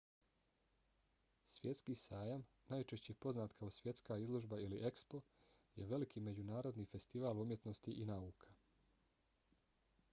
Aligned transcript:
svjetski 1.55 1.95
sajam 2.03 2.45
najčešće 2.67 3.13
poznat 3.25 3.53
kao 3.59 3.69
svjetska 3.75 4.17
izložba 4.23 4.59
ili 4.61 4.79
expo 4.89 5.21
je 5.75 5.87
veliki 5.91 6.23
međunarodni 6.29 6.85
festival 6.95 7.43
umjetnosti 7.45 7.91
i 7.91 8.09
nauka 8.11 8.55